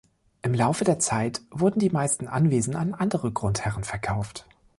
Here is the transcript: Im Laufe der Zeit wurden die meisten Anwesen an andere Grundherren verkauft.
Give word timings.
Im 0.41 0.55
Laufe 0.55 0.83
der 0.83 0.97
Zeit 0.97 1.43
wurden 1.51 1.79
die 1.79 1.91
meisten 1.91 2.27
Anwesen 2.27 2.75
an 2.75 2.95
andere 2.95 3.31
Grundherren 3.31 3.83
verkauft. 3.83 4.47